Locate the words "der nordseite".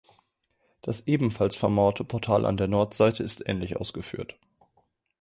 2.57-3.21